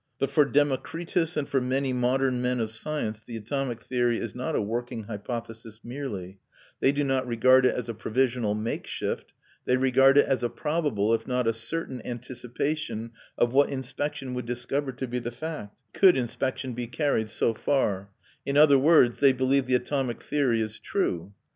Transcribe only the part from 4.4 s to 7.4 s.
a working hypothesis merely; they do not